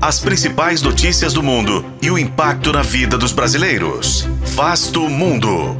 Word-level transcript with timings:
As 0.00 0.20
principais 0.20 0.80
notícias 0.80 1.32
do 1.32 1.42
mundo 1.42 1.84
e 2.00 2.08
o 2.08 2.16
impacto 2.16 2.72
na 2.72 2.82
vida 2.82 3.18
dos 3.18 3.32
brasileiros. 3.32 4.28
Vasto 4.54 5.00
Mundo. 5.08 5.76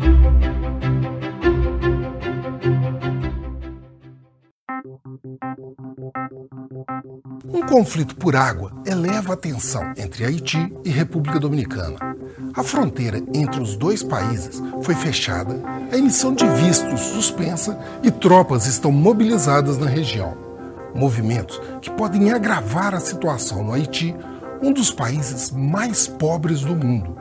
Um 7.44 7.62
conflito 7.62 8.16
por 8.16 8.34
água 8.34 8.72
eleva 8.84 9.34
a 9.34 9.36
tensão 9.36 9.92
entre 9.96 10.24
Haiti 10.24 10.74
e 10.84 10.90
República 10.90 11.38
Dominicana. 11.38 12.16
A 12.54 12.64
fronteira 12.64 13.22
entre 13.32 13.60
os 13.60 13.76
dois 13.76 14.02
países 14.02 14.60
foi 14.82 14.96
fechada, 14.96 15.62
a 15.92 15.96
emissão 15.96 16.34
de 16.34 16.44
vistos 16.60 17.00
suspensa 17.00 17.78
e 18.02 18.10
tropas 18.10 18.66
estão 18.66 18.90
mobilizadas 18.90 19.78
na 19.78 19.86
região. 19.86 20.47
Movimentos 20.94 21.60
que 21.80 21.90
podem 21.90 22.32
agravar 22.32 22.94
a 22.94 23.00
situação 23.00 23.62
no 23.62 23.72
Haiti, 23.72 24.14
um 24.62 24.72
dos 24.72 24.90
países 24.90 25.50
mais 25.50 26.06
pobres 26.06 26.62
do 26.62 26.74
mundo. 26.74 27.16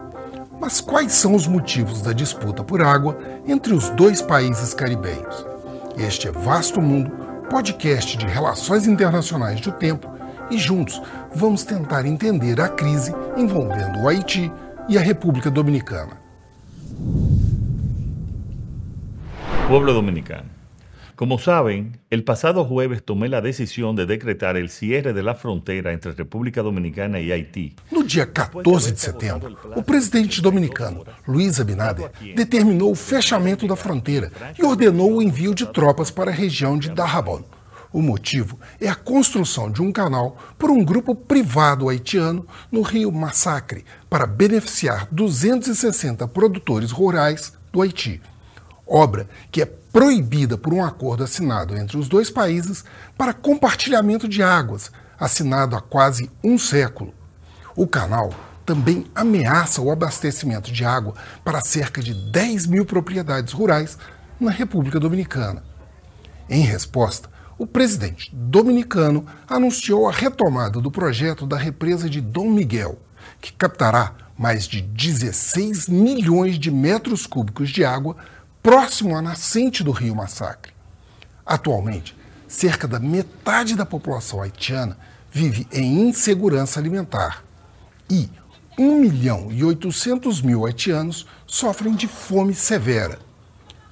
Mas 0.60 0.82
quais 0.82 1.12
são 1.12 1.36
os 1.36 1.48
motivos 1.48 2.02
da 2.02 2.14
disputa 2.14 2.64
por 2.64 2.82
água 2.82 3.18
entre 3.48 3.74
os 3.74 3.90
dois 3.90 4.22
países 4.22 4.74
caribenhos? 4.74 5.46
Este 5.98 6.27
é 6.27 6.32
Vasto 6.32 6.82
Mundo, 6.82 7.12
podcast 7.50 8.18
de 8.18 8.26
relações 8.26 8.88
internacionais 8.88 9.62
do 9.62 9.72
tempo, 9.72 10.10
e 10.49 10.58
juntos 10.58 11.02
vamos 11.34 11.63
tentar 11.63 12.05
entender 12.05 12.60
a 12.62 12.70
crise 12.70 13.13
envolvendo 13.36 13.99
o 13.99 14.08
Haiti 14.08 14.52
e 14.90 14.98
a 14.98 15.02
República 15.02 15.52
Dominicana. 15.52 16.18
Pueblo 19.68 19.94
Dominicano. 19.94 20.57
Como 21.17 21.39
saben, 21.39 21.99
el 22.12 22.23
pasado 22.23 22.63
jueves 22.63 23.03
tomé 23.03 23.27
la 23.27 23.41
decisión 23.41 23.95
de 23.95 24.05
decretar 24.05 24.55
el 24.55 24.70
cierre 24.70 25.13
de 25.13 25.23
la 25.23 25.34
frontera 25.34 25.91
entre 25.91 26.12
República 26.12 26.62
Dominicana 26.62 27.20
y 27.20 27.31
Haití. 27.31 27.76
No 27.91 28.03
dia 28.03 28.31
14 28.31 28.91
de 28.91 28.98
setembro, 28.99 29.57
o 29.76 29.81
presidente 29.81 30.40
dominicano, 30.40 31.04
Luiz 31.26 31.59
Abinader, 31.59 32.12
determinou 32.35 32.91
o 32.91 32.96
fechamento 32.96 33.65
da 33.65 33.76
fronteira 33.76 34.32
e 34.59 34.63
ordenou 34.63 35.15
o 35.15 35.21
envio 35.24 35.55
de 35.55 35.65
tropas 35.65 36.12
para 36.12 36.29
a 36.29 36.34
região 36.35 36.77
de 36.77 36.91
Dajabon. 36.91 37.43
O 37.91 37.99
motivo 37.99 38.59
é 38.79 38.87
a 38.87 38.93
construção 38.93 39.71
de 39.71 39.81
um 39.81 39.91
canal 39.91 40.37
por 40.55 40.70
um 40.70 40.85
grupo 40.85 41.15
privado 41.15 41.90
haitiano 41.90 42.46
no 42.71 42.84
rio 42.84 43.12
Massacre 43.12 43.84
para 44.07 44.27
beneficiar 44.27 45.07
260 45.12 46.27
produtores 46.27 46.91
rurais 46.91 47.54
do 47.74 47.81
Haiti. 47.81 48.21
Obra 48.88 49.27
que 49.52 49.62
é 49.62 49.66
proibida 49.66 50.57
por 50.57 50.74
um 50.74 50.84
acordo 50.84 51.24
assinado 51.24 51.76
entre 51.76 51.98
os 51.98 52.07
dois 52.07 52.30
países 52.30 52.84
para 53.18 53.34
compartilhamento 53.34 54.27
de 54.27 54.41
águas, 54.41 54.91
assinado 55.20 55.76
há 55.76 55.82
quase 55.82 56.30
um 56.43 56.57
século. 56.57 57.13
O 57.76 57.85
canal 57.85 58.32
também 58.65 59.05
ameaça 59.15 59.82
o 59.82 59.91
abastecimento 59.91 60.71
de 60.71 60.85
água 60.85 61.15
para 61.43 61.62
cerca 61.62 62.02
de 62.02 62.13
10 62.13 62.68
mil 62.68 62.85
propriedades 62.85 63.54
rurais 63.54 63.98
na 64.40 64.52
República 64.52 65.00
Dominicana. 65.00 65.63
Em 66.50 66.62
resposta, 66.62 67.30
o 67.58 67.66
presidente 67.66 68.30
dominicano 68.34 69.25
anunciou 69.47 70.08
a 70.08 70.12
retomada 70.12 70.80
do 70.80 70.91
projeto 70.91 71.47
da 71.47 71.58
represa 71.58 72.09
de 72.09 72.22
Dom 72.22 72.52
Miguel, 72.52 73.00
que 73.41 73.52
captará 73.52 74.13
mais 74.38 74.68
de 74.68 74.81
16 74.81 75.88
milhões 75.88 76.59
de 76.59 76.69
metros 76.69 77.25
cúbicos 77.25 77.69
de 77.69 77.84
água 77.84 78.16
próximo 78.68 79.16
à 79.16 79.22
nascente 79.22 79.81
do 79.81 79.91
rio 79.91 80.13
Massacre. 80.13 80.73
Atualmente, 81.46 82.13
cerca 82.50 82.85
da 82.85 83.00
metade 83.00 83.78
da 83.78 83.85
população 83.85 84.41
haitiana 84.41 84.97
vive 85.31 85.66
em 85.72 86.09
insegurança 86.09 86.78
alimentar 86.78 87.46
e 88.09 88.29
1 88.78 89.00
milhão 89.00 89.47
e 89.53 89.63
800 89.63 90.41
mil 90.41 90.66
haitianos 90.66 91.25
sofrem 91.46 91.96
de 91.96 92.09
fome 92.09 92.53
severa. 92.53 93.19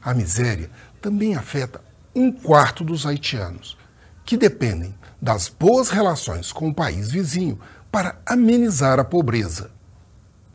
A 0.03 0.13
miséria 0.13 0.69
também 1.01 1.37
afeta 1.37 1.79
um 2.13 2.29
quarto 2.29 2.83
dos 2.83 3.05
haitianos, 3.05 3.77
que 4.25 4.35
dependem 4.35 4.93
das 5.21 5.47
boas 5.47 5.89
relações 5.89 6.51
com 6.51 6.67
o 6.67 6.75
país 6.75 7.09
vizinho 7.09 7.57
para 7.89 8.19
amenizar 8.25 8.99
a 8.99 9.05
pobreza. 9.05 9.71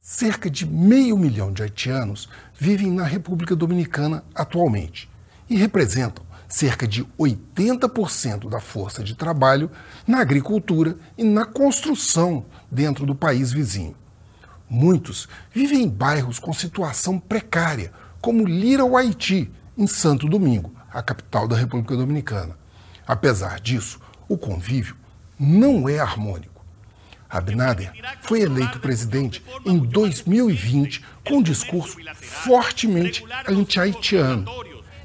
Cerca 0.02 0.48
de 0.48 0.64
meio 0.64 1.14
milhão 1.14 1.52
de 1.52 1.62
haitianos 1.62 2.26
vivem 2.58 2.90
na 2.90 3.04
República 3.04 3.54
Dominicana 3.54 4.24
atualmente 4.34 5.10
e 5.48 5.56
representam 5.56 6.24
cerca 6.48 6.88
de 6.88 7.04
80% 7.18 8.48
da 8.48 8.60
força 8.60 9.04
de 9.04 9.14
trabalho 9.14 9.70
na 10.06 10.18
agricultura 10.18 10.96
e 11.18 11.22
na 11.22 11.44
construção 11.44 12.46
dentro 12.70 13.04
do 13.04 13.14
país 13.14 13.52
vizinho. 13.52 13.94
Muitos 14.70 15.28
vivem 15.52 15.82
em 15.82 15.88
bairros 15.88 16.38
com 16.38 16.52
situação 16.54 17.20
precária, 17.20 17.92
como 18.22 18.46
Little 18.46 18.96
Haiti, 18.96 19.52
em 19.76 19.86
Santo 19.86 20.26
Domingo, 20.26 20.72
a 20.90 21.02
capital 21.02 21.46
da 21.46 21.56
República 21.56 21.94
Dominicana. 21.94 22.56
Apesar 23.06 23.60
disso, 23.60 24.00
o 24.26 24.38
convívio 24.38 24.96
não 25.38 25.86
é 25.86 25.98
harmônico. 25.98 26.59
Abinader 27.30 27.92
foi 28.22 28.40
eleito 28.40 28.80
presidente 28.80 29.42
em 29.64 29.78
2020 29.78 31.04
com 31.24 31.36
um 31.36 31.42
discurso 31.42 31.96
fortemente 32.14 33.24
anti-haitiano. 33.48 34.46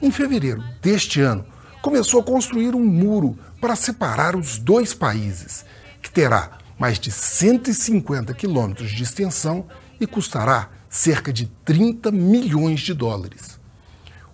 Em 0.01 0.09
fevereiro 0.09 0.63
deste 0.81 1.21
ano, 1.21 1.45
começou 1.81 2.19
a 2.19 2.23
construir 2.23 2.73
um 2.73 2.83
muro 2.83 3.37
para 3.61 3.75
separar 3.75 4.35
os 4.35 4.57
dois 4.57 4.93
países, 4.93 5.65
que 6.01 6.09
terá 6.09 6.57
mais 6.79 6.99
de 6.99 7.11
150 7.11 8.33
quilômetros 8.33 8.91
de 8.91 9.03
extensão 9.03 9.67
e 9.99 10.07
custará 10.07 10.69
cerca 10.89 11.31
de 11.31 11.45
30 11.63 12.11
milhões 12.11 12.81
de 12.81 12.93
dólares. 12.93 13.59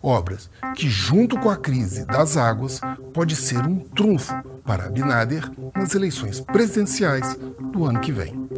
Obras 0.03 0.50
que, 0.75 0.89
junto 0.89 1.38
com 1.39 1.50
a 1.50 1.56
crise 1.56 2.06
das 2.06 2.38
águas, 2.38 2.81
pode 3.13 3.35
ser 3.35 3.66
um 3.66 3.78
trunfo 3.79 4.34
para 4.66 4.85
Abinader 4.85 5.50
nas 5.75 5.94
eleições 5.94 6.39
presidenciais 6.39 7.38
do 7.72 7.85
ano 7.85 8.00
que 8.00 8.12
vem. 8.12 8.50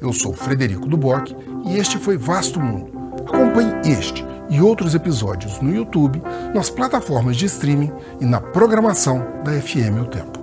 Eu 0.00 0.12
sou 0.12 0.34
Frederico 0.34 0.86
Duboc 0.86 1.34
e 1.66 1.76
este 1.76 1.98
foi 1.98 2.16
Vasto 2.16 2.60
Mundo. 2.60 2.92
Acompanhe 3.26 3.72
este 3.84 4.24
e 4.50 4.60
outros 4.60 4.94
episódios 4.94 5.60
no 5.60 5.72
YouTube, 5.72 6.20
nas 6.54 6.68
plataformas 6.68 7.36
de 7.36 7.46
streaming 7.46 7.92
e 8.20 8.24
na 8.24 8.40
programação 8.40 9.24
da 9.44 9.52
FM 9.52 10.02
O 10.02 10.06
Tempo. 10.06 10.39